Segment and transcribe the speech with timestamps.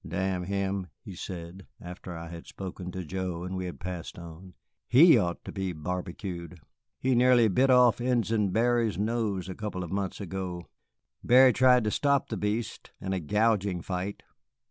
[0.03, 4.55] "Damn him!" he said, after I had spoken to Joe and we had passed on,
[4.87, 6.59] "he ought to be barbecued;
[6.97, 10.65] he nearly bit off Ensign Barry's nose a couple of months ago.
[11.23, 14.23] Barry tried to stop the beast in a gouging fight."